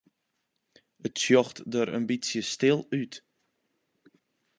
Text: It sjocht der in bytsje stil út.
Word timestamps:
It 1.05 1.15
sjocht 1.21 1.57
der 1.73 1.87
in 1.97 2.07
bytsje 2.09 2.41
stil 2.53 2.79
út. 3.01 3.13